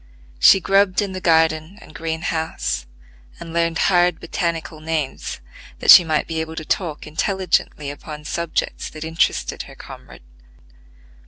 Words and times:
She 0.39 0.59
grubbed 0.59 0.99
in 0.99 1.11
the 1.11 1.21
garden 1.21 1.77
and 1.79 1.93
green 1.93 2.23
house, 2.23 2.87
and 3.39 3.53
learned 3.53 3.77
hard 3.77 4.19
botanical 4.19 4.79
names 4.79 5.39
that 5.77 5.91
she 5.91 6.03
might 6.03 6.25
be 6.25 6.41
able 6.41 6.55
to 6.55 6.65
talk 6.65 7.05
intelligently 7.05 7.91
upon 7.91 8.25
subjects 8.25 8.89
that 8.89 9.03
interested 9.03 9.61
her 9.69 9.75
comrade. 9.75 10.23